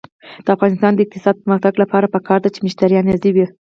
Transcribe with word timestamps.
د 0.45 0.47
افغانستان 0.55 0.91
د 0.93 0.99
اقتصادي 1.03 1.39
پرمختګ 1.43 1.73
لپاره 1.83 2.11
پکار 2.15 2.39
ده 2.41 2.49
چې 2.53 2.59
مشتریان 2.65 3.05
راضي 3.11 3.31
وي. 3.35 3.45